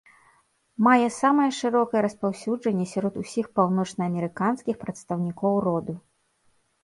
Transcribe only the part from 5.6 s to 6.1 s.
роду.